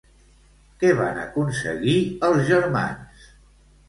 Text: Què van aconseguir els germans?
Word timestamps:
Què 0.83 0.89
van 0.99 1.19
aconseguir 1.23 1.97
els 2.31 2.41
germans? 2.47 3.29